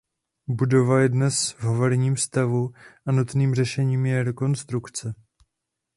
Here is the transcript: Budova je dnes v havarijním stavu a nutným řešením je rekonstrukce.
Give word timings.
Budova 0.47 0.99
je 1.01 1.09
dnes 1.09 1.51
v 1.51 1.63
havarijním 1.63 2.17
stavu 2.17 2.71
a 3.05 3.11
nutným 3.11 3.55
řešením 3.55 4.05
je 4.05 4.23
rekonstrukce. 4.23 5.13